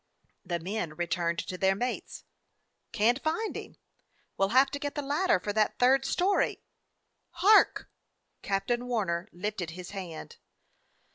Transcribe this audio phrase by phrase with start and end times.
[0.43, 2.23] The men returned to their mates.
[2.91, 3.77] "Can't find him.
[4.35, 6.63] We 'll have to get the ladder for that third story."
[7.29, 7.87] "Hark!"
[8.41, 10.37] Captain Warner lifted his hand.